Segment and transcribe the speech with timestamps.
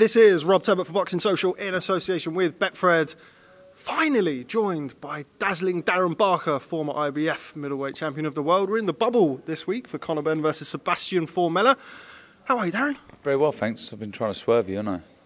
[0.00, 3.14] This is Rob Tebbutt for Boxing Social in association with Betfred.
[3.74, 8.70] Finally joined by dazzling Darren Barker, former IBF middleweight champion of the world.
[8.70, 11.76] We're in the bubble this week for Conor Benn versus Sebastian Formella.
[12.44, 12.96] How are you, Darren?
[13.22, 13.92] Very well, thanks.
[13.92, 15.19] I've been trying to swerve you, haven't I?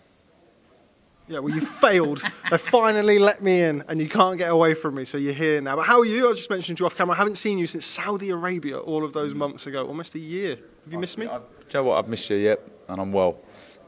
[1.27, 2.23] Yeah, well, you failed.
[2.51, 5.61] they finally let me in, and you can't get away from me, so you're here
[5.61, 5.77] now.
[5.77, 6.29] But how are you?
[6.29, 7.15] I just mentioned you off camera.
[7.15, 10.57] I haven't seen you since Saudi Arabia all of those months ago, almost a year.
[10.85, 11.27] Have you missed me?
[11.27, 11.99] I, do you know what?
[11.99, 13.39] I've missed you, yep, and I'm well.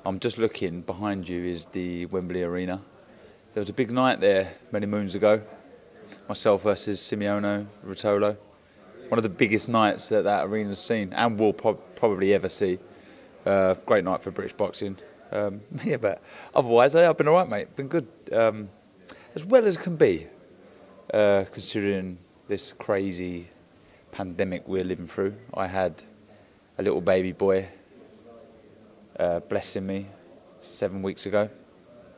[0.07, 2.81] I'm just looking behind you is the Wembley Arena.
[3.53, 5.43] There was a big night there many moons ago.
[6.29, 8.37] Myself versus Simone Rotolo.
[9.09, 12.79] One of the biggest nights that that arena's seen and will pro- probably ever see.
[13.45, 14.97] Uh, great night for British boxing.
[15.33, 16.23] Um, yeah, but
[16.55, 17.75] otherwise, I've been all right, mate.
[17.77, 18.69] Been good, um,
[19.35, 20.27] as well as can be,
[21.13, 22.19] uh, considering
[22.49, 23.49] this crazy
[24.13, 25.35] pandemic we're living through.
[25.55, 26.03] I had
[26.79, 27.69] a little baby boy
[29.19, 30.07] uh, blessing me
[30.61, 31.49] seven weeks ago.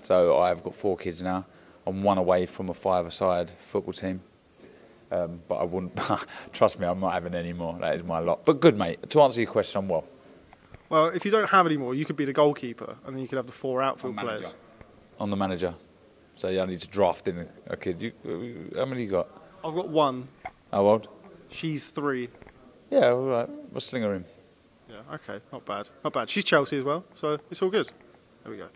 [0.03, 1.47] So I've got four kids now.
[1.87, 4.21] I'm one away from a five-a-side football team.
[5.11, 5.99] Um, but I wouldn't,
[6.53, 7.79] trust me, I'm not having any more.
[7.83, 8.45] That is my lot.
[8.45, 9.09] But good, mate.
[9.11, 10.05] To answer your question, I'm well.
[10.89, 13.29] Well, if you don't have any more, you could be the goalkeeper, and then you
[13.29, 14.55] could have the four outfield players.
[15.21, 15.75] I'm the manager.
[16.35, 18.01] So yeah, I need to draft in a, a kid.
[18.01, 18.13] You,
[18.75, 19.29] uh, how many you got?
[19.65, 20.29] I've got one.
[20.73, 21.09] How old?
[21.51, 22.29] She's three.
[22.91, 23.49] Yeah, all right.
[23.73, 24.25] We'll sling her in.
[24.89, 25.91] Yeah, okay, not bad.
[26.05, 26.31] Not bad.
[26.31, 27.91] She's Chelsea as well, so it's all good.
[28.43, 28.69] There we go.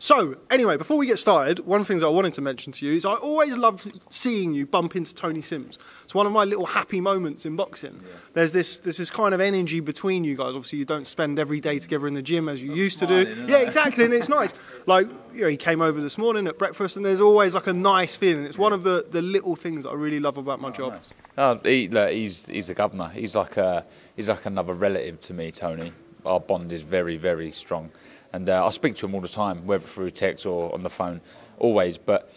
[0.00, 2.86] So, anyway, before we get started, one of the things I wanted to mention to
[2.86, 5.76] you is I always love seeing you bump into Tony Sims.
[6.04, 8.00] It's one of my little happy moments in boxing.
[8.02, 8.12] Yeah.
[8.34, 10.54] There's this there's this kind of energy between you guys.
[10.54, 13.26] Obviously, you don't spend every day together in the gym as you I'm used smiling,
[13.26, 13.52] to do.
[13.52, 14.54] Yeah, exactly, and it's nice.
[14.86, 17.72] Like, you know, he came over this morning at breakfast, and there's always like a
[17.72, 18.44] nice feeling.
[18.44, 18.62] It's yeah.
[18.62, 20.92] one of the, the little things that I really love about my oh, job.
[20.92, 21.10] Nice.
[21.36, 23.08] Oh, he, look, he's he's a governor.
[23.08, 23.84] He's like a
[24.16, 25.92] he's like another relative to me, Tony.
[26.24, 27.90] Our bond is very very strong
[28.32, 30.90] and uh, I speak to him all the time, whether through text or on the
[30.90, 31.20] phone,
[31.58, 31.98] always.
[31.98, 32.32] But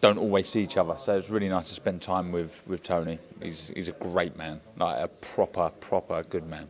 [0.00, 3.18] don't always see each other, so it's really nice to spend time with, with Tony.
[3.42, 6.68] He's he's a great man, like a proper proper good man.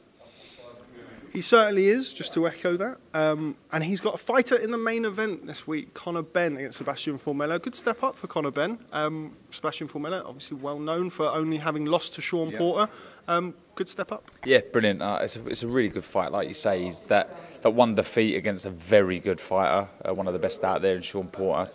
[1.32, 2.98] He certainly is, just to echo that.
[3.14, 6.78] Um, and he's got a fighter in the main event this week, Conor Benn against
[6.78, 7.60] Sebastian Formella.
[7.60, 8.78] Good step up for Conor Benn.
[8.92, 12.58] Um, Sebastian Formella, obviously well known for only having lost to Sean yeah.
[12.58, 12.92] Porter.
[13.28, 14.30] Um, good step up.
[14.44, 15.02] Yeah, brilliant.
[15.02, 16.84] Uh, it's, a, it's a really good fight, like you say.
[16.84, 20.64] He's that, that one defeat against a very good fighter, uh, one of the best
[20.64, 21.70] out there in Sean Porter.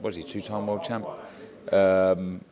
[0.00, 1.06] Was he two-time world champ?
[1.72, 2.44] Um,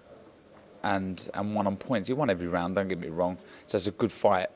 [0.84, 2.09] and and won on points.
[2.09, 2.75] He won every round.
[2.75, 3.39] Don't get me wrong.
[3.67, 4.49] So it's a good fight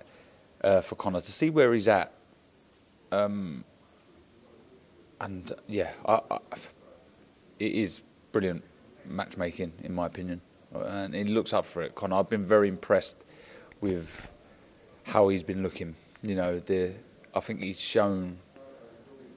[0.67, 2.13] uh, for Conor to see where he's at.
[3.13, 3.65] Um,
[5.21, 6.39] and yeah, I, I,
[7.61, 8.65] it is brilliant
[9.07, 10.41] matchmaking in my opinion,
[10.75, 11.95] and he looks up for it.
[11.95, 13.19] Conor, I've been very impressed
[13.81, 14.29] with
[15.05, 15.95] how he's been looking.
[16.23, 16.95] You know, the
[17.33, 18.39] I think he's shown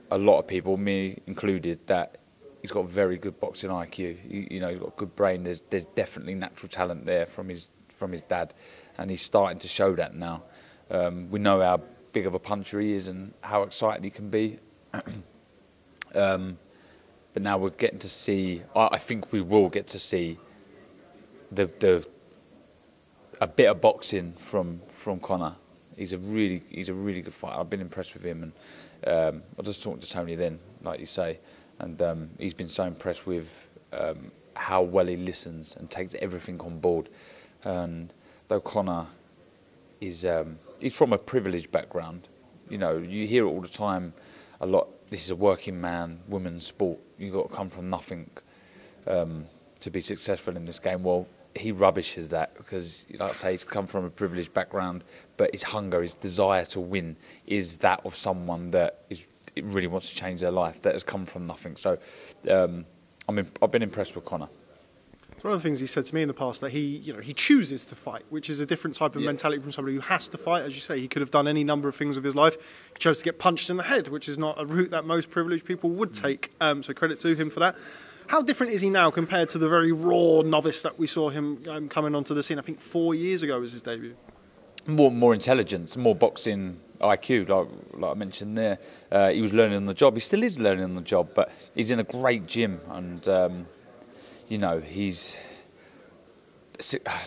[0.09, 2.17] a lot of people, me included, that
[2.63, 4.17] he's got very good boxing IQ.
[4.27, 5.43] You, you know, he's got a good brain.
[5.43, 8.55] There's there's definitely natural talent there from his from his dad,
[8.97, 10.43] and he's starting to show that now.
[10.91, 11.81] Um, we know how
[12.13, 14.57] big of a puncher he is and how excited he can be.
[16.15, 16.57] um,
[17.33, 18.63] but now we're getting to see.
[18.75, 20.39] I, I, think we will get to see
[21.51, 22.07] the the
[23.39, 25.55] a bit of boxing from from Conor.
[25.95, 27.59] He's a really he's a really good fighter.
[27.59, 31.05] I've been impressed with him, and um, I just talking to Tony then, like you
[31.05, 31.39] say,
[31.79, 33.47] and um, he's been so impressed with
[33.93, 37.09] um, how well he listens and takes everything on board.
[37.63, 38.11] And
[38.47, 39.07] though Conor
[40.01, 42.27] is um, he's from a privileged background.
[42.69, 44.13] You know, you hear it all the time.
[44.61, 44.87] A lot.
[45.09, 46.99] This is a working man, women's sport.
[47.17, 48.29] You've got to come from nothing
[49.07, 49.45] um,
[49.79, 51.03] to be successful in this game.
[51.03, 55.03] Well, he rubbishes that because, like I say, he's come from a privileged background,
[55.37, 57.15] but his hunger, his desire to win,
[57.47, 59.25] is that of someone that is
[59.63, 61.75] really wants to change their life, that has come from nothing.
[61.75, 61.97] So,
[62.49, 62.85] um,
[63.27, 64.49] I mean, I've been impressed with Conor.
[65.41, 67.19] One of the things he said to me in the past that he, you know,
[67.19, 69.27] he chooses to fight, which is a different type of yeah.
[69.27, 70.63] mentality from somebody who has to fight.
[70.63, 72.55] As you say, he could have done any number of things with his life.
[72.93, 75.29] He chose to get punched in the head, which is not a route that most
[75.29, 76.21] privileged people would mm.
[76.21, 76.51] take.
[76.59, 77.77] Um, so credit to him for that.
[78.27, 81.63] How different is he now compared to the very raw novice that we saw him
[81.67, 82.59] um, coming onto the scene?
[82.59, 84.15] I think four years ago was his debut.
[84.85, 88.77] More, more intelligence, more boxing IQ, like, like I mentioned there.
[89.11, 90.15] Uh, he was learning on the job.
[90.15, 93.25] He still is learning on the job, but he's in a great gym and.
[93.27, 93.67] Um,
[94.49, 95.37] you know, he's.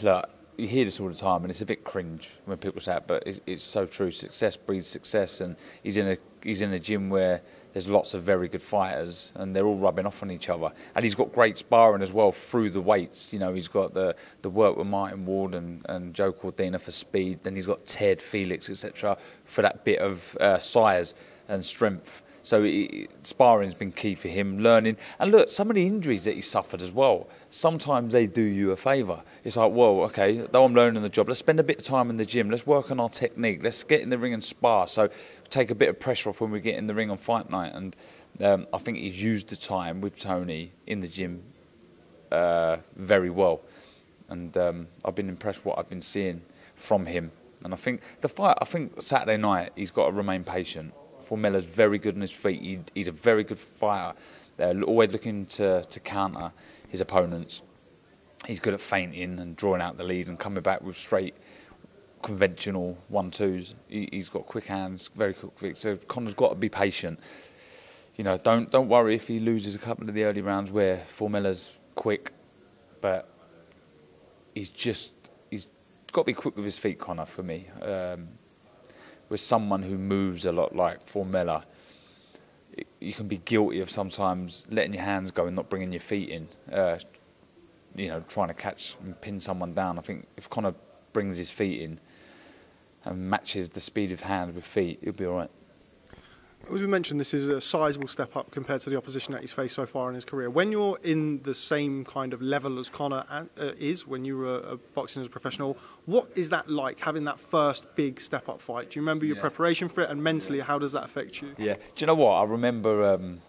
[0.02, 2.96] Look, you hear this all the time, and it's a bit cringe when people say
[2.96, 4.10] it, but it's, it's, so true.
[4.10, 7.42] Success breeds success, and he's in a he's in a gym where
[7.72, 10.70] there's lots of very good fighters, and they're all rubbing off on each other.
[10.94, 13.32] And he's got great sparring as well through the weights.
[13.32, 16.90] You know, he's got the, the work with Martin Ward and, and Joe Cordina for
[16.90, 17.40] speed.
[17.42, 21.14] Then he's got Ted Felix, etc., for that bit of uh, size
[21.48, 22.22] and strength.
[22.42, 24.96] So he, sparring's been key for him, learning.
[25.18, 28.72] And look, some of the injuries that he suffered as well, sometimes they do you
[28.72, 29.22] a favour.
[29.44, 32.10] It's like, well, okay, though I'm learning the job, let's spend a bit of time
[32.10, 34.88] in the gym, let's work on our technique, let's get in the ring and spar.
[34.88, 35.08] So
[35.50, 37.72] take a bit of pressure off when we get in the ring on fight night.
[37.74, 37.94] And
[38.40, 41.42] um, I think he's used the time with Tony in the gym
[42.32, 43.60] uh, very well.
[44.28, 46.42] And um, I've been impressed what I've been seeing
[46.74, 47.30] from him.
[47.62, 50.92] And I think the fight, I think Saturday night, he's got to remain patient
[51.22, 52.60] Formella's very good on his feet.
[52.60, 54.16] He, he's a very good fighter.
[54.56, 56.52] They're always looking to, to counter
[56.88, 57.62] his opponents.
[58.46, 61.34] He's good at feinting and drawing out the lead and coming back with straight,
[62.22, 63.74] conventional one-twos.
[63.88, 65.58] He, has got quick hands, very quick.
[65.58, 65.76] feet.
[65.76, 67.20] So Conor's got to be patient.
[68.16, 71.02] You know, don't don't worry if he loses a couple of the early rounds where
[71.08, 72.32] Formella's quick,
[73.00, 73.28] but
[74.54, 75.14] he's just
[75.50, 75.66] he's
[76.12, 77.24] got to be quick with his feet, Conor.
[77.24, 78.28] For me, um,
[79.32, 81.64] with someone who moves a lot like Formella,
[83.00, 86.28] you can be guilty of sometimes letting your hands go and not bringing your feet
[86.28, 86.48] in.
[86.70, 86.98] Uh,
[87.96, 89.98] you know, trying to catch and pin someone down.
[89.98, 90.74] I think if Conor
[91.14, 91.98] brings his feet in
[93.06, 95.50] and matches the speed of hands with feet, he'll be all right
[96.74, 99.52] as we mentioned, this is a sizable step up compared to the opposition that he's
[99.52, 100.48] faced so far in his career.
[100.50, 103.44] When you're in the same kind of level as Conor uh,
[103.78, 105.76] is when you were uh, boxing as a professional,
[106.06, 108.90] what is that like having that first big step up fight?
[108.90, 109.42] Do you remember your yeah.
[109.42, 111.54] preparation for it, and mentally, how does that affect you?
[111.58, 112.32] Yeah, do you know what?
[112.32, 113.40] I remember um,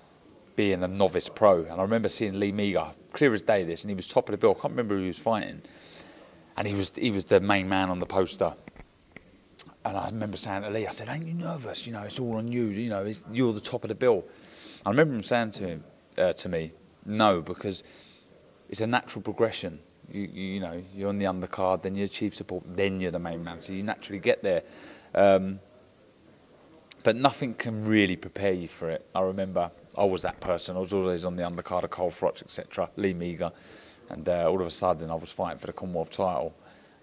[0.55, 3.89] being a novice pro, and I remember seeing Lee Meager, clear as day, this, and
[3.89, 4.51] he was top of the bill.
[4.51, 5.61] I can't remember who he was fighting,
[6.57, 8.55] and he was he was the main man on the poster
[9.85, 11.85] and I remember saying to Lee, I said, "Ain't you nervous?
[11.85, 12.65] You know, it's all on you.
[12.65, 14.23] You know, you're the top of the bill."
[14.85, 15.83] I remember him saying to him,
[16.17, 16.73] uh, to me,
[17.05, 17.83] "No, because
[18.69, 19.79] it's a natural progression.
[20.11, 23.19] You, you, you, know, you're on the undercard, then you're chief support, then you're the
[23.19, 23.61] main man.
[23.61, 24.63] So you naturally get there.
[25.15, 25.59] Um,
[27.03, 29.05] but nothing can really prepare you for it.
[29.13, 30.75] I remember I was that person.
[30.75, 33.51] I was always on the undercard of Carl Froch, etc., Lee Meager,
[34.09, 36.55] and uh, all of a sudden I was fighting for the Commonwealth title,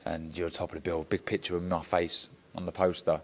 [0.05, 3.21] and you're top of the bill, big picture in my face on the poster,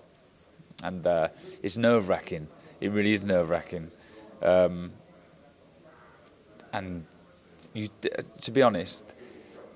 [0.83, 1.29] and uh,
[1.63, 2.49] it's nerve wracking.
[2.81, 3.91] It really is nerve wracking,
[4.43, 4.93] um,
[6.73, 7.05] and
[7.73, 7.89] you,
[8.41, 9.05] to be honest,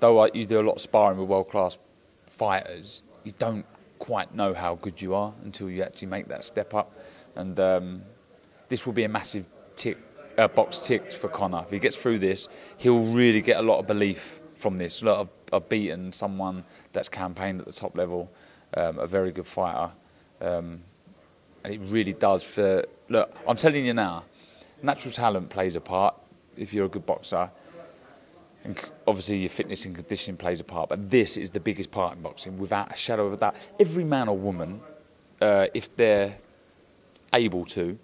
[0.01, 1.79] though you do a lot of sparring with world class
[2.27, 3.67] fighters, you don't
[3.99, 6.99] quite know how good you are until you actually make that step up,
[7.37, 8.03] and um,
[8.69, 9.99] this will be a massive tick.
[10.39, 11.63] Uh, box ticked for Conor.
[11.67, 12.49] If he gets through this,
[12.79, 15.03] he'll really get a lot of belief from this.
[15.03, 16.65] A lot of, of beating someone
[16.95, 18.31] that's campaigned at the top level
[18.75, 19.91] um, a very good fighter.
[20.41, 20.83] Um,
[21.65, 23.35] and it really does for look.
[23.47, 24.25] I'm telling you now,
[24.83, 26.15] natural talent plays a part
[26.57, 27.51] if you're a good boxer.
[28.63, 32.15] And obviously, your fitness and conditioning plays a part, but this is the biggest part
[32.15, 33.57] in boxing, without a shadow of a doubt.
[33.79, 34.83] Every man or woman,
[35.41, 36.37] uh, if they're
[37.33, 37.99] able to,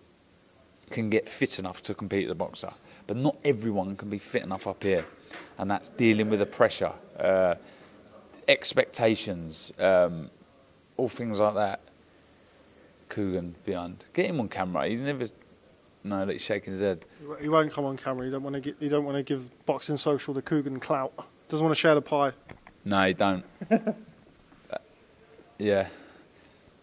[0.89, 2.71] can get fit enough to compete as a boxer.
[3.07, 5.05] But not everyone can be fit enough up here,
[5.59, 7.57] and that's dealing with the pressure, uh,
[8.49, 10.31] expectations, um,
[10.97, 11.81] all things like that.
[13.09, 14.05] Kugan behind.
[14.13, 14.89] Get him on camera.
[14.89, 15.29] He's never.
[16.05, 17.05] No, that he's shaking his head.
[17.41, 18.25] He won't come on camera.
[18.25, 18.77] He don't want to get.
[18.81, 21.13] You don't want to give Boxing Social the Kugan clout.
[21.49, 22.33] Doesn't want to share the pie.
[22.85, 23.45] No, he don't.
[23.71, 23.79] uh,
[25.59, 25.89] yeah.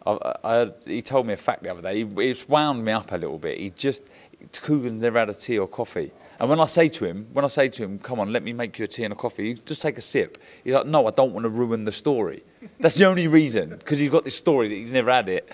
[0.05, 2.03] I, I, he told me a fact the other day.
[2.03, 3.57] He, he wound me up a little bit.
[3.57, 4.03] He just
[4.51, 6.11] Kugan's never had a tea or coffee.
[6.39, 8.53] And when I say to him, when I say to him, "Come on, let me
[8.53, 10.37] make you a tea and a coffee," just take a sip.
[10.63, 12.43] He's like, "No, I don't want to ruin the story."
[12.79, 15.49] That's the only reason because he's got this story that he's never had it.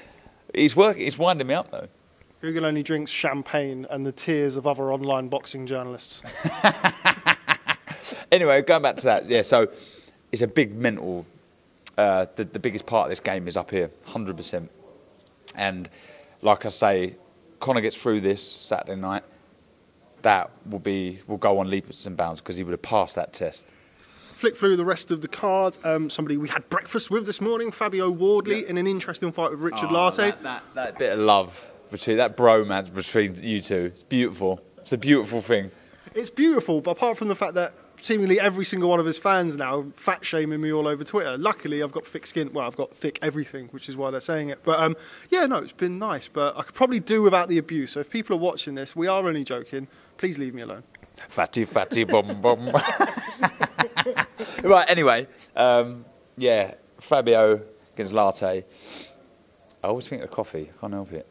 [0.54, 1.04] He's working.
[1.04, 1.88] He's winding me up though.
[2.42, 6.22] Google only drinks champagne and the tears of other online boxing journalists.
[8.32, 9.42] anyway, going back to that, yeah.
[9.42, 9.68] So
[10.32, 11.26] it's a big mental.
[11.98, 14.72] Uh, the, the biggest part of this game is up here, hundred percent.
[15.56, 15.90] And
[16.42, 17.16] like I say,
[17.60, 19.24] Conor gets through this Saturday night.
[20.22, 23.34] That will be will go on leaps and bounds because he would have passed that
[23.34, 23.72] test
[24.40, 25.78] flick through the rest of the card.
[25.84, 29.60] Um, somebody we had breakfast with this morning, Fabio Wardley, in an interesting fight with
[29.60, 30.16] Richard oh, Lartey.
[30.16, 34.62] That, that, that, bit of love between that bromance between you two, it's beautiful.
[34.78, 35.72] It's a beautiful thing.
[36.16, 39.58] It's beautiful, but apart from the fact that seemingly every single one of his fans
[39.58, 41.38] now fat shaming me all over Twitter.
[41.38, 42.52] Luckily, I've got thick skin.
[42.54, 44.64] Well, I've got thick everything, which is why they're saying it.
[44.64, 44.96] But um,
[45.30, 46.28] yeah, no, it's been nice.
[46.28, 47.92] But I could probably do without the abuse.
[47.92, 49.88] So if people are watching this, we are only joking.
[50.20, 50.84] Please leave me alone.
[51.30, 52.72] Fatty, fatty, bum, bum.
[54.64, 56.04] right, anyway, um,
[56.36, 57.62] yeah, Fabio
[57.94, 58.66] against latte.
[59.82, 61.26] I always think of coffee, I can't help it.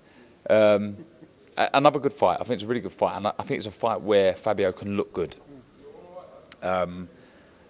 [0.49, 1.05] Um,
[1.59, 2.39] another good fight.
[2.41, 4.73] I think it's a really good fight, and I think it's a fight where Fabio
[4.73, 5.37] can look good.
[6.63, 7.11] Um,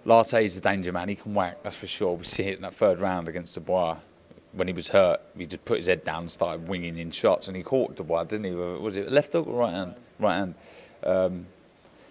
[0.06, 1.08] Lartey is a danger man.
[1.08, 2.14] He can whack, that's for sure.
[2.14, 3.96] We see it in that third round against Dubois.
[4.52, 7.48] When he was hurt, he just put his head down and started winging in shots,
[7.48, 8.52] and he caught Dubois, didn't he?
[8.52, 9.96] Was it left hook or right hand?
[10.20, 10.54] Right hand.
[11.04, 11.46] Um,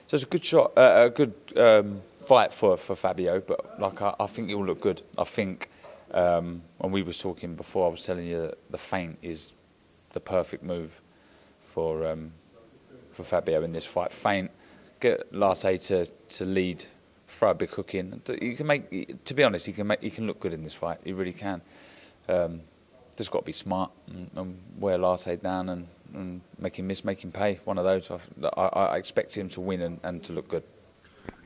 [0.08, 3.42] so it's a good shot, uh, a good um, fight for, for Fabio.
[3.42, 5.02] But like I, I think will look good.
[5.18, 5.70] I think
[6.12, 9.52] um, when we were talking before, I was telling you that the feint is
[10.14, 11.02] the perfect move
[11.64, 12.32] for um,
[13.12, 14.12] for Fabio in this fight.
[14.12, 14.50] Feint,
[15.00, 16.86] get Lartey to to lead
[17.28, 18.22] throw a big hook in.
[18.42, 20.74] You can make, to be honest, he can make, he can look good in this
[20.74, 21.00] fight.
[21.04, 21.62] He really can.
[22.28, 22.62] Um,
[23.18, 25.88] just got to be smart and, and wear Lartey down and,
[26.18, 27.60] and make him miss, make him pay.
[27.64, 28.10] One of those.
[28.12, 30.64] I, I, I expect him to win and, and to look good.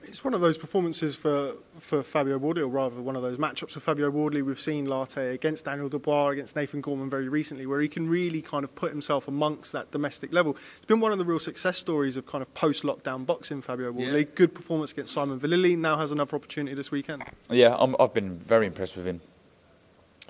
[0.03, 3.71] It's one of those performances for, for Fabio Wardley, or rather one of those matchups
[3.71, 4.41] for Fabio Wardley.
[4.41, 8.41] We've seen Lartey against Daniel Dubois, against Nathan Gorman very recently, where he can really
[8.41, 10.57] kind of put himself amongst that domestic level.
[10.77, 14.21] It's been one of the real success stories of kind of post-lockdown boxing, Fabio Wardley.
[14.21, 14.31] Yeah.
[14.33, 17.23] Good performance against Simon Vallily, now has another opportunity this weekend.
[17.49, 19.21] Yeah, i have been very impressed with him.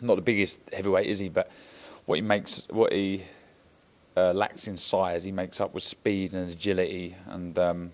[0.01, 1.29] Not the biggest heavyweight, is he?
[1.29, 1.49] But
[2.05, 3.23] what he makes, what he
[4.15, 7.57] uh, lacks in size, he makes up with speed and agility and...
[7.57, 7.91] Um,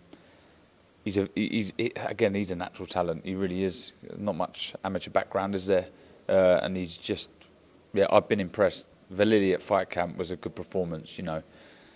[1.07, 3.25] he's a he's he, again he's a natural talent.
[3.25, 3.93] He really is.
[4.17, 5.88] Not much amateur background is there,
[6.27, 7.31] uh, and he's just
[7.93, 8.07] yeah.
[8.12, 8.88] I've been impressed.
[9.09, 11.17] Vallily at fight camp was a good performance.
[11.17, 11.43] You know,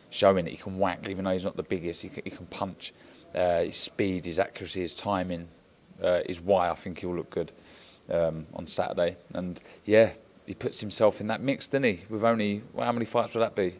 [0.09, 2.01] showing that he can whack even though he's not the biggest.
[2.01, 2.93] He can, he can punch.
[3.35, 5.47] Uh, his speed, his accuracy, his timing
[6.03, 7.51] uh, is why I think he'll look good
[8.09, 9.15] um, on Saturday.
[9.33, 10.11] And yeah,
[10.45, 12.03] he puts himself in that mix, doesn't he?
[12.09, 13.75] With only well, how many fights would that be?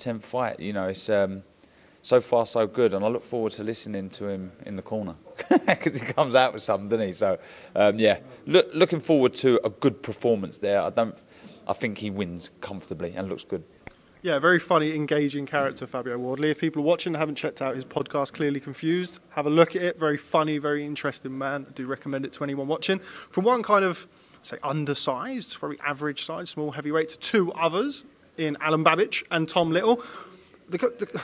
[0.00, 0.58] Tenth fight.
[0.58, 1.08] You know, it's.
[1.08, 1.42] Um,
[2.02, 5.16] so far so good, and I look forward to listening to him in the corner
[5.66, 7.12] because he comes out with something, doesn't he?
[7.12, 7.38] So
[7.76, 10.80] um, yeah, look, looking forward to a good performance there.
[10.80, 11.16] I don't,
[11.68, 13.64] I think he wins comfortably and looks good.
[14.22, 16.50] Yeah, very funny, engaging character, Fabio Wardley.
[16.50, 19.80] If people are watching haven't checked out his podcast, Clearly Confused, have a look at
[19.80, 19.98] it.
[19.98, 21.66] Very funny, very interesting man.
[21.68, 22.98] I do recommend it to anyone watching.
[22.98, 24.06] From one kind of,
[24.42, 28.04] say, undersized, very average size, small heavyweight, to two others
[28.36, 30.02] in Alan Babic and Tom Little.
[30.68, 31.22] The, the,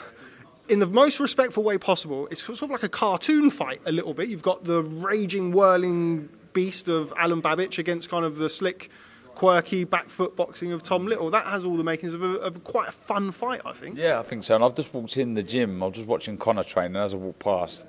[0.68, 2.26] in the most respectful way possible.
[2.30, 4.28] It's sort of like a cartoon fight a little bit.
[4.28, 8.90] You've got the raging, whirling beast of Alan Babic against kind of the slick,
[9.34, 11.30] quirky back foot boxing of Tom Little.
[11.30, 13.98] That has all the makings of, a, of quite a fun fight, I think.
[13.98, 14.54] Yeah, I think so.
[14.54, 15.82] And I've just walked in the gym.
[15.82, 17.86] I was just watching Conor train, and as I walked past,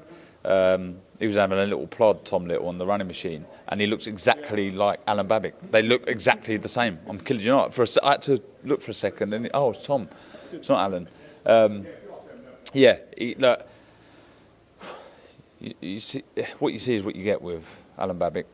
[0.47, 3.87] um, he was having a little plod, Tom Little, on the running machine, and he
[3.87, 5.53] looks exactly like Alan Babic.
[5.71, 6.99] They look exactly the same.
[7.07, 7.73] I'm killing you not.
[7.73, 10.07] For a, I had to look for a second, and oh, it's Tom.
[10.51, 11.09] It's not Alan.
[11.45, 11.85] Um,
[12.73, 13.67] yeah, he, look,
[15.59, 16.23] you, you, see,
[16.59, 17.63] what you see is what you get with
[17.97, 18.45] Alan Babic.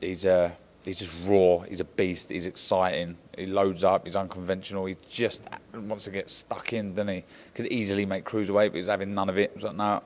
[0.00, 0.52] He's uh,
[0.84, 1.58] he's just raw.
[1.60, 2.28] He's a beast.
[2.28, 3.16] He's exciting.
[3.36, 4.06] He loads up.
[4.06, 4.84] He's unconventional.
[4.84, 5.42] He just
[5.74, 7.24] wants to get stuck in, doesn't he?
[7.54, 9.50] Could easily make cruiserweight, but he's having none of it.
[9.54, 10.02] He's like, no,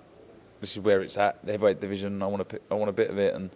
[0.60, 1.44] this is where it's at.
[1.44, 2.22] The heavyweight division.
[2.22, 3.34] I want a, I want a bit of it.
[3.34, 3.50] And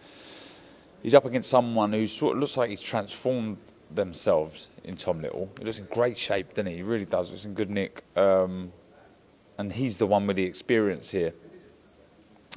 [1.02, 3.58] he's up against someone who sort of looks like he's transformed
[3.90, 5.50] themselves in Tom Little.
[5.58, 6.76] He looks in great shape, doesn't he?
[6.76, 7.30] He really does.
[7.30, 8.04] He's in good nick.
[8.16, 8.72] Um,
[9.58, 11.34] and he's the one with the experience here.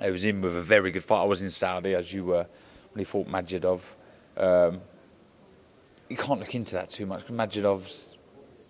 [0.02, 1.22] He was in with a very good fight.
[1.22, 2.48] I was in Saudi as you were
[2.92, 3.82] when he fought Majidov.
[4.38, 4.82] Um,
[6.10, 8.18] you can't look into that too much Majidov's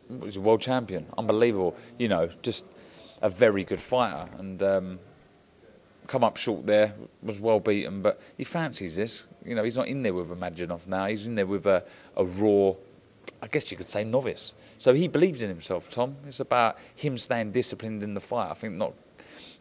[0.09, 1.75] was a world champion, unbelievable.
[1.97, 2.65] You know, just
[3.21, 4.99] a very good fighter and um,
[6.07, 6.93] come up short there.
[7.21, 9.25] Was well beaten, but he fancies this.
[9.45, 11.07] You know, he's not in there with a Majidov now.
[11.07, 11.83] He's in there with a,
[12.15, 12.73] a raw,
[13.41, 14.53] I guess you could say, novice.
[14.77, 16.15] So he believes in himself, Tom.
[16.27, 18.51] It's about him staying disciplined in the fight.
[18.51, 18.93] I think not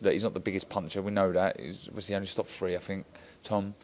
[0.01, 1.01] that he's not the biggest puncher.
[1.01, 1.59] We know that.
[1.59, 3.07] He was the only stop three, I think,
[3.45, 3.75] Tom.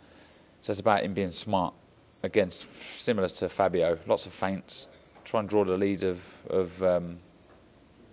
[0.62, 1.75] So it's about him being smart
[2.23, 3.99] against similar to Fabio.
[4.07, 4.87] Lots of feints.
[5.25, 7.19] Try and draw the lead of of um,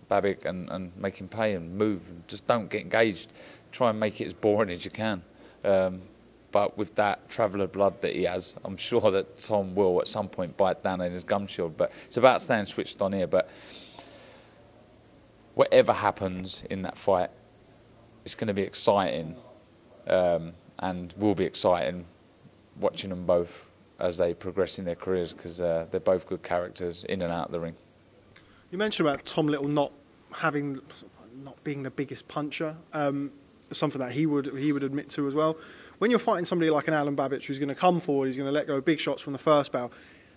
[0.10, 2.02] Babic and, and make him pay and move.
[2.28, 3.32] Just don't get engaged.
[3.76, 5.22] Try and make it as boring as you can.
[5.66, 6.02] Um,
[6.54, 10.30] but with that traveller blood that he has, I'm sure that Tom will at some
[10.30, 11.76] point bite down in his gum shield.
[11.76, 13.28] But it's about staying switched on here.
[13.28, 13.50] But
[15.56, 17.32] whatever happens in that fight,
[18.24, 19.36] it's going to be exciting
[20.08, 22.06] um, and will be exciting
[22.80, 23.66] watching them both
[24.00, 27.48] as they progress in their careers because uh, they're both good characters in and out
[27.48, 27.76] of the ring.
[28.72, 29.92] You mentioned about Tom Little not
[30.32, 30.80] having,
[31.44, 32.78] not being the biggest puncher.
[32.94, 33.34] Um,
[33.72, 35.58] something that he would he would admit to as well
[36.00, 38.48] when you're fighting somebody like an Alan Babic who's going to come forward, he's going
[38.48, 39.92] to let go big shots from the first bout.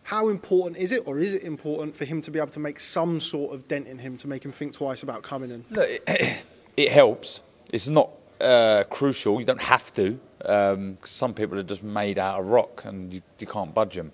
[0.05, 2.81] How important is it, or is it important for him to be able to make
[2.81, 5.65] some sort of dent in him to make him think twice about coming in?
[5.71, 6.39] Look, it,
[6.77, 7.41] it helps.
[7.73, 9.39] It's not uh, crucial.
[9.39, 10.19] You don't have to.
[10.45, 14.13] Um, some people are just made out of rock and you, you can't budge them.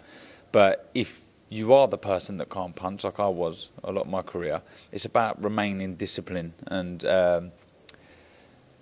[0.51, 4.09] But if you are the person that can't punch, like I was a lot of
[4.09, 4.63] my career.
[4.91, 7.53] It's about remaining disciplined and um,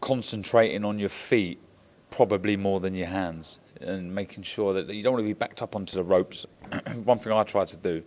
[0.02, 1.58] concentrating on your feet,
[2.10, 5.62] probably more than your hands, and making sure that you don't want to be backed
[5.62, 6.44] up onto the ropes.
[7.04, 8.02] One thing I try to do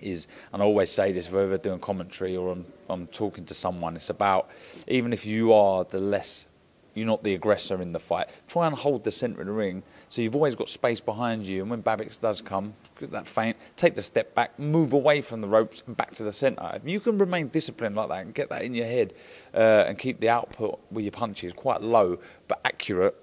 [0.00, 3.96] is, and I always say this whether doing commentary or I'm, I'm talking to someone,
[3.96, 4.48] it's about
[4.88, 6.46] even if you are the less,
[6.94, 9.82] you're not the aggressor in the fight, try and hold the centre of the ring
[10.12, 11.62] so you've always got space behind you.
[11.62, 15.48] And when Babic does come, that feint, take the step back, move away from the
[15.48, 16.70] ropes and back to the centre.
[16.74, 19.14] If you can remain disciplined like that and get that in your head
[19.54, 23.16] uh, and keep the output with your punches quite low but accurate,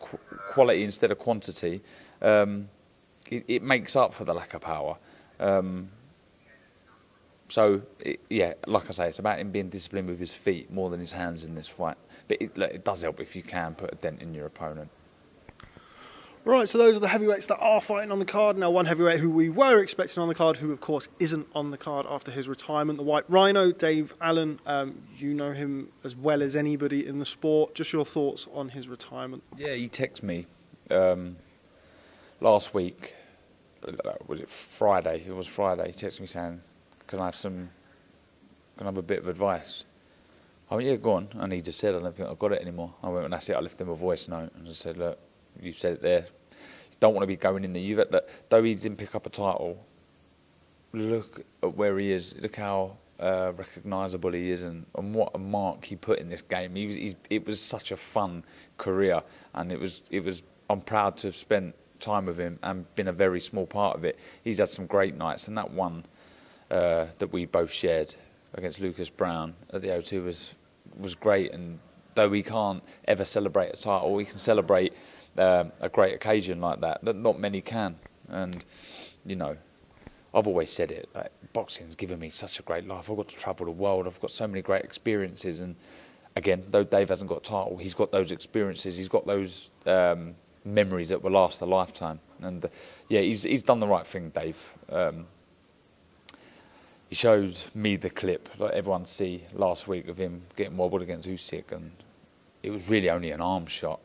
[0.00, 0.18] qu-
[0.50, 1.80] quality instead of quantity,
[2.22, 2.68] um,
[3.30, 4.96] it, it, makes up for the lack of power.
[5.38, 5.90] Um,
[7.46, 10.90] so it, yeah, like I say, it's about him being disciplined with his feet more
[10.90, 11.98] than his hands in this fight.
[12.26, 14.90] But it, it does help if you can put a dent in your opponent.
[16.44, 18.58] Right, so those are the heavyweights that are fighting on the card.
[18.58, 21.70] Now, one heavyweight who we were expecting on the card, who of course isn't on
[21.70, 24.58] the card after his retirement, the White Rhino, Dave Allen.
[24.66, 27.76] Um, you know him as well as anybody in the sport.
[27.76, 29.44] Just your thoughts on his retirement?
[29.56, 30.46] Yeah, he texted me
[30.90, 31.36] um,
[32.40, 33.14] last week.
[33.86, 33.92] Uh,
[34.26, 35.22] was it Friday?
[35.24, 35.92] It was Friday.
[35.92, 36.60] He texted me saying,
[37.06, 37.70] "Can I have some?
[38.78, 39.84] Can I have a bit of advice?"
[40.68, 42.62] I went, "Yeah, go on." And he just said, "I don't think I've got it
[42.62, 43.54] anymore." I went, and that's it.
[43.54, 45.20] I left him a voice note and I said, "Look."
[45.60, 46.20] You said it there.
[46.20, 48.06] You don't want to be going in the youth.
[48.48, 49.84] Though he didn't pick up a title,
[50.92, 52.34] look at where he is.
[52.38, 56.42] Look how uh, recognisable he is, and, and what a mark he put in this
[56.42, 56.74] game.
[56.74, 58.44] He was, it was such a fun
[58.78, 59.22] career,
[59.54, 60.42] and it was, it was.
[60.70, 64.04] I'm proud to have spent time with him and been a very small part of
[64.04, 64.18] it.
[64.42, 66.04] He's had some great nights, and that one
[66.70, 68.14] uh, that we both shared
[68.54, 70.54] against Lucas Browne at the O2 was
[70.98, 71.52] was great.
[71.52, 71.78] And
[72.14, 74.92] though we can't ever celebrate a title, we can celebrate
[75.38, 77.96] um, a great occasion like that that not many can.
[78.28, 78.64] And
[79.24, 79.56] you know,
[80.34, 81.08] I've always said it.
[81.14, 83.10] Like, boxing's given me such a great life.
[83.10, 84.06] I've got to travel the world.
[84.06, 85.60] I've got so many great experiences.
[85.60, 85.76] And
[86.36, 88.96] again, though Dave hasn't got a title, he's got those experiences.
[88.96, 90.34] He's got those um,
[90.64, 92.20] memories that will last a lifetime.
[92.40, 92.68] And uh,
[93.08, 94.56] yeah, he's he's done the right thing, Dave.
[94.88, 95.26] Um,
[97.08, 101.28] he shows me the clip, like everyone see last week of him getting wobbled against
[101.28, 101.92] Usyk, and
[102.62, 104.00] it was really only an arm shot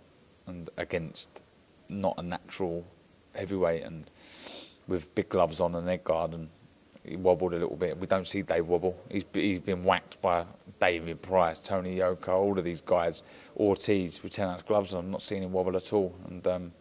[0.47, 1.41] and against
[1.89, 2.85] not a natural
[3.35, 4.09] heavyweight and
[4.87, 6.49] with big gloves on and leg guard and
[7.07, 7.97] he wobbled a little bit.
[7.97, 8.97] We don't see Dave wobble.
[9.09, 10.45] He's he's been whacked by
[10.79, 13.23] David Price, Tony Yoka, all of these guys.
[13.55, 15.05] Ortiz with ten ounce gloves on.
[15.05, 16.13] I'm not seeing him wobble at all.
[16.27, 16.73] And um,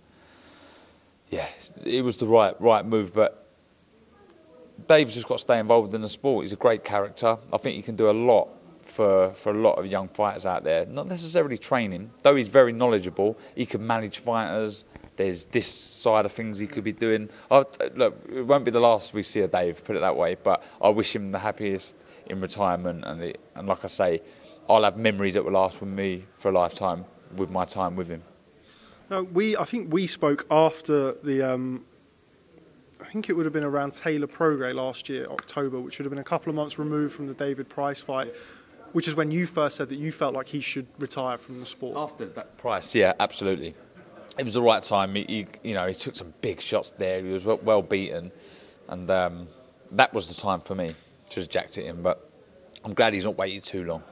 [1.31, 1.46] yeah,
[1.85, 3.14] it was the right right move.
[3.14, 3.46] But
[4.88, 6.44] Dave's just got to stay involved in the sport.
[6.44, 7.38] He's a great character.
[7.52, 8.48] I think he can do a lot
[8.88, 10.87] for, for a lot of young fighters out there.
[10.87, 13.38] Not necessarily training, though he's very knowledgeable.
[13.55, 14.85] He can manage fighters.
[15.16, 17.29] There's this side of things he could be doing.
[17.51, 20.37] i look, it won't be the last we see of Dave, put it that way.
[20.40, 21.96] But I wish him the happiest
[22.27, 23.05] in retirement.
[23.05, 24.22] And, the, and like I say,
[24.68, 28.09] I'll have memories that will last with me for a lifetime with my time with
[28.09, 28.22] him.
[29.33, 31.85] We, I think we spoke after the um,
[33.01, 36.11] I think it would have been around Taylor Prograis last year, October, which would have
[36.11, 38.35] been a couple of months removed from the David Price fight
[38.96, 41.66] which is when you first said that you felt like he should retire from the
[41.66, 41.98] sport.
[41.98, 43.74] After that price, yeah, absolutely.
[44.38, 45.14] It was the right time.
[45.14, 47.22] He, he you know, he took some big shots there.
[47.22, 48.32] He was well, well beaten,
[48.88, 49.48] and um,
[49.92, 50.94] that was the time for me.
[51.28, 52.26] to have jacked it in, but
[52.87, 54.02] I'm glad he's not waited too long.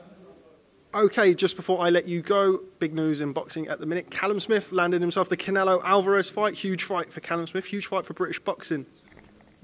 [0.94, 4.11] Okay, just before I let you go, big news in boxing at the minute.
[4.11, 6.57] Callum Smith landed himself the Canelo Alvarez fight.
[6.57, 7.64] Huge fight for Callum Smith.
[7.64, 8.85] Huge fight for British boxing.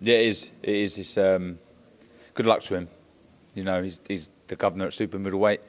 [0.00, 0.50] Yeah, it is.
[0.62, 0.96] It is.
[0.96, 1.58] It's, um,
[2.32, 2.88] good luck to him.
[3.54, 5.60] You know, he's, he's the governor at super middleweight,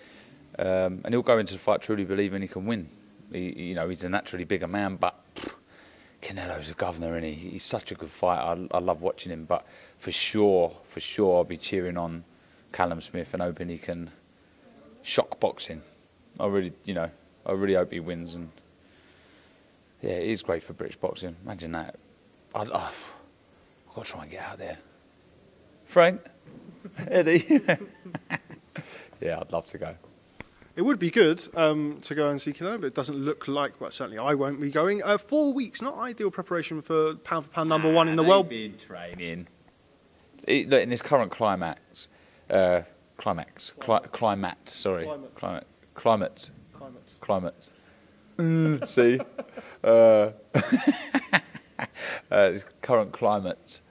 [0.60, 2.89] um, and he'll go into the fight truly believing he can win.
[3.32, 5.52] He, you know, he's a naturally bigger man, but pff,
[6.22, 7.34] Canelo's a governor, and he?
[7.34, 8.67] he's such a good fighter.
[8.72, 9.65] I, I, love watching him, but
[9.98, 12.24] for sure, for sure, I'll be cheering on
[12.72, 14.12] Callum Smith and hoping he can
[15.02, 15.82] shock boxing.
[16.39, 17.10] I really, you know,
[17.46, 18.52] I really hope he wins, and
[20.02, 21.36] yeah, it is great for British boxing.
[21.44, 21.96] Imagine that.
[22.54, 22.96] I, have
[23.96, 24.78] got to try and get out there.
[25.86, 26.22] Frank,
[27.08, 27.62] Eddie.
[29.22, 29.96] yeah, I'd love to go.
[30.76, 33.82] It would be good um, to go and see Canelo, but it doesn't look like.
[33.82, 35.04] Well, certainly I won't be going.
[35.04, 38.24] Uh, four weeks, not ideal preparation for pound for pound number ah, one in the
[38.24, 38.48] world.
[38.48, 39.48] Been training.
[40.48, 42.08] It, look, in this current climax,
[42.50, 42.82] uh,
[43.18, 44.58] climax, cli- climate.
[44.66, 47.14] Sorry, climate, climate, climate, climate.
[47.20, 47.70] climate.
[48.38, 49.20] Mm, see,
[49.84, 50.32] uh,
[52.32, 53.82] uh, current climate.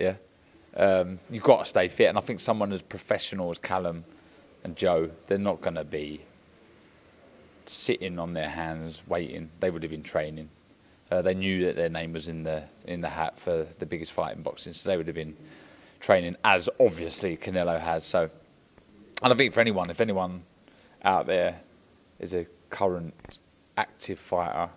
[0.00, 0.14] Yeah
[0.78, 2.08] um, you've got to stay fit.
[2.08, 4.04] And I think someone as professional as Callum
[4.64, 6.22] and Joe, they're not going to be
[7.66, 9.50] sitting on their hands waiting.
[9.60, 10.48] They would have been training.
[11.10, 14.12] Uh, they knew that their name was in the in the hat for the biggest
[14.12, 15.36] fight in boxing, so they would have been
[16.00, 18.04] training as obviously Canelo has.
[18.04, 18.30] So,
[19.22, 20.42] and I think for anyone, if anyone
[21.02, 21.60] out there
[22.18, 23.38] is a current
[23.76, 24.68] active fighter,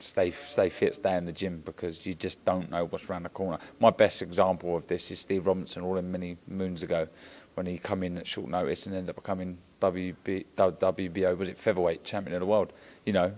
[0.00, 3.28] stay stay fit, stay in the gym because you just don't know what's around the
[3.28, 3.58] corner.
[3.80, 7.08] My best example of this is Steve Robinson, all in many moons ago,
[7.54, 11.58] when he come in at short notice and ended up becoming WB, WBO was it
[11.58, 12.72] featherweight champion of the world.
[13.04, 13.32] You know,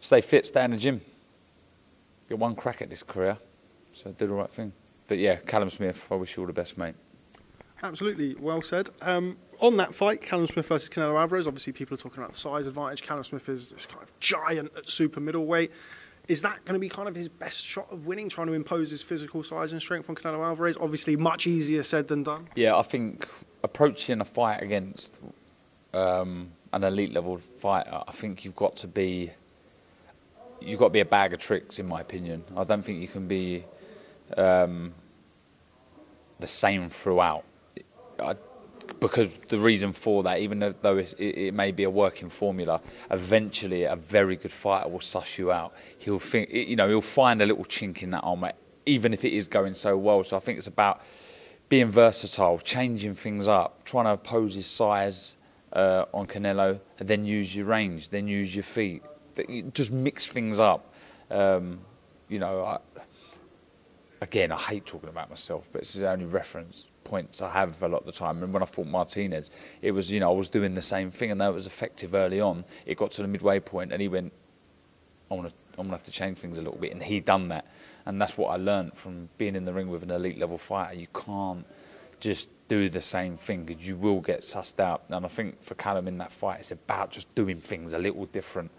[0.00, 1.00] stay fit, stay in the gym.
[2.28, 3.36] Get one crack at this career,
[3.92, 4.72] so do the right thing.
[5.08, 6.94] But yeah, Callum Smith, I wish you all the best, mate.
[7.82, 8.90] Absolutely, well said.
[9.02, 12.38] Um, on that fight, Callum Smith versus Canelo Alvarez, obviously people are talking about the
[12.38, 13.02] size advantage.
[13.02, 15.70] Callum Smith is this kind of giant at super middleweight.
[16.28, 18.90] Is that going to be kind of his best shot of winning, trying to impose
[18.90, 20.76] his physical size and strength on Canelo Alvarez?
[20.80, 22.48] Obviously, much easier said than done.
[22.54, 23.28] Yeah, I think
[23.64, 25.18] approaching a fight against
[25.92, 29.32] um, an elite level fighter, I think you've got to be
[30.60, 32.44] you've got to be a bag of tricks, in my opinion.
[32.56, 33.64] I don't think you can be
[34.36, 34.94] um,
[36.38, 37.44] the same throughout.
[38.18, 38.36] I,
[38.98, 43.84] because the reason for that, even though it, it, may be a working formula, eventually
[43.84, 45.74] a very good fighter will suss you out.
[45.98, 48.52] He'll think, you know, he'll find a little chink in that armor,
[48.86, 50.24] even if it is going so well.
[50.24, 51.02] So I think it's about
[51.68, 55.36] being versatile, changing things up, trying to oppose his size
[55.72, 59.02] uh, on Canelo, and then use your range, then use your feet,
[59.72, 60.92] just mix things up.
[61.30, 61.80] Um,
[62.28, 62.78] you know, I,
[64.20, 67.88] again, I hate talking about myself, but it's the only reference points I have a
[67.88, 68.42] lot of the time.
[68.42, 69.50] And when I fought Martinez,
[69.82, 72.14] it was, you know, I was doing the same thing, and though it was effective
[72.14, 74.32] early on, it got to the midway point, and he went,
[75.30, 77.48] I want to, I'm gonna have to change things a little bit, and he done
[77.48, 77.66] that,
[78.06, 80.94] and that's what I learned from being in the ring with an elite level fighter.
[80.94, 81.66] You can't
[82.20, 85.02] just do the same thing because you will get sussed out.
[85.08, 88.26] And I think for Callum in that fight, it's about just doing things a little
[88.26, 88.70] different.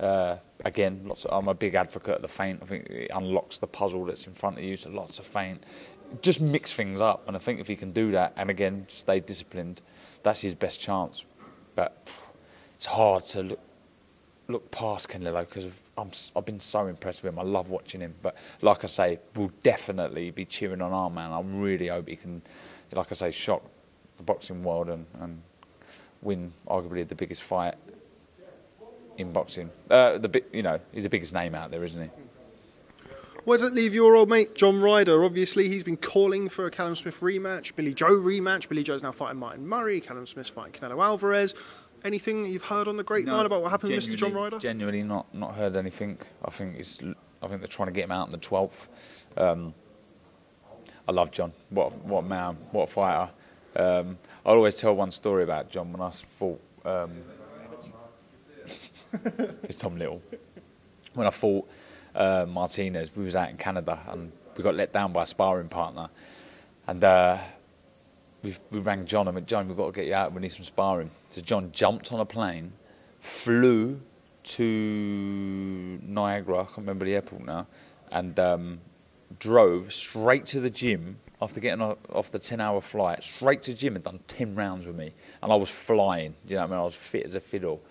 [0.00, 2.60] Uh, again, lots of, I'm a big advocate of the feint.
[2.62, 4.76] I think it unlocks the puzzle that's in front of you.
[4.76, 5.62] So lots of feint,
[6.22, 7.26] just mix things up.
[7.26, 9.80] And I think if he can do that, and again stay disciplined,
[10.22, 11.24] that's his best chance.
[11.74, 12.08] But
[12.76, 13.60] it's hard to look
[14.48, 17.38] look past Canelo because I'm, I've been so impressed with him.
[17.38, 18.14] I love watching him.
[18.22, 21.32] But like I say, we'll definitely be cheering on our man.
[21.32, 22.42] I really hope he can,
[22.92, 23.62] like I say, shock
[24.16, 25.40] the boxing world and, and
[26.22, 27.74] win arguably the biggest fight
[29.16, 29.70] in boxing.
[29.90, 32.10] Uh, the you know he's the biggest name out there, isn't he?
[33.44, 35.22] Where does it leave your old mate John Ryder?
[35.22, 38.68] Obviously, he's been calling for a Callum Smith rematch, Billy Joe rematch.
[38.68, 40.00] Billy Joe's now fighting Martin Murray.
[40.00, 41.54] Callum Smith's fighting Canelo Alvarez.
[42.04, 44.16] Anything you've heard on the grapevine no, about what happened with Mr.
[44.16, 44.58] John Ryder?
[44.58, 46.18] Genuinely, not not heard anything.
[46.42, 47.00] I think it's
[47.42, 48.88] I think they're trying to get him out on the twelfth.
[49.36, 49.74] Um,
[51.06, 51.52] I love John.
[51.68, 52.56] What what man?
[52.72, 53.30] What fighter?
[53.76, 56.62] Um, I always tell one story about John when I fought.
[56.84, 57.10] Um,
[59.64, 60.22] it's Tom Little.
[61.12, 61.68] When I fought
[62.14, 65.68] uh, Martinez, we was out in Canada and we got let down by a sparring
[65.68, 66.08] partner,
[66.86, 67.38] and uh,
[68.42, 70.32] we we rang John and went, John, we've got to get you out.
[70.32, 71.10] We need some sparring.
[71.30, 72.72] So John jumped on a plane,
[73.20, 74.00] flew
[74.44, 76.60] to Niagara.
[76.60, 77.66] I can't remember the airport now,
[78.12, 78.80] and um,
[79.38, 83.76] drove straight to the gym after getting off the 10 hour flight, straight to the
[83.76, 85.12] gym and done 10 rounds with me.
[85.42, 86.80] And I was flying, you know what I mean?
[86.80, 87.82] I was fit as a fiddle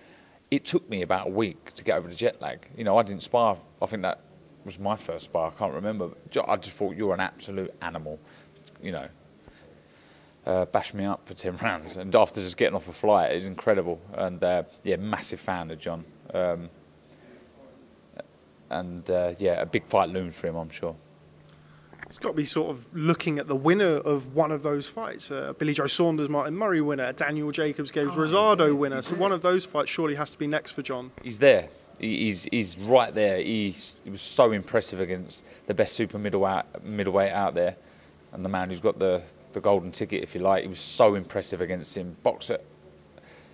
[0.55, 2.67] it took me about a week to get over the jet lag.
[2.77, 3.57] You know, I didn't spar.
[3.81, 4.21] I think that
[4.65, 5.51] was my first spar.
[5.51, 6.09] I can't remember.
[6.47, 8.19] I just thought you were an absolute animal.
[8.81, 9.07] You know,
[10.45, 13.35] uh, bashed me up for ten rounds, and after just getting off a flight, it
[13.35, 13.99] was incredible.
[14.13, 16.05] And uh, yeah, massive fan of John.
[16.33, 16.69] Um,
[18.69, 20.95] and uh, yeah, a big fight looms for him, I'm sure
[22.07, 25.31] it's got to be sort of looking at the winner of one of those fights.
[25.31, 29.01] Uh, Billy Joe Saunders, Martin Murray winner, Daniel Jacobs Gabe oh, Rosado winner.
[29.01, 31.11] So one of those fights surely has to be next for John.
[31.21, 31.69] He's there.
[31.99, 33.37] He's he's right there.
[33.37, 37.75] He's, he was so impressive against the best super middleweight middleweight out there,
[38.31, 39.21] and the man who's got the
[39.53, 40.63] the golden ticket, if you like.
[40.63, 42.17] He was so impressive against him.
[42.23, 42.59] Boxer.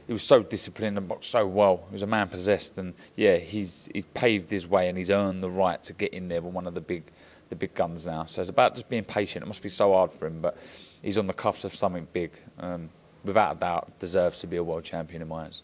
[0.07, 1.83] He was so disciplined and boxed so well.
[1.89, 5.43] He was a man possessed, and yeah, he's he's paved his way and he's earned
[5.43, 7.03] the right to get in there with one of the big
[7.49, 8.25] the big guns now.
[8.25, 9.43] So it's about just being patient.
[9.43, 10.57] It must be so hard for him, but
[11.01, 12.31] he's on the cuffs of something big.
[12.59, 12.89] Um,
[13.23, 15.63] without a doubt, deserves to be a world champion in my eyes.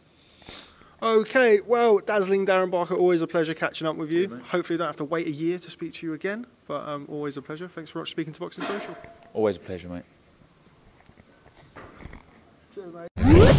[1.01, 4.41] Okay, well, dazzling Darren Barker, always a pleasure catching up with you.
[4.49, 7.05] Hopefully, you don't have to wait a year to speak to you again, but um,
[7.09, 7.67] always a pleasure.
[7.67, 8.95] Thanks for speaking to Boxing Social.
[9.33, 10.03] Always a pleasure, mate.
[12.73, 13.51] Cheers, mate.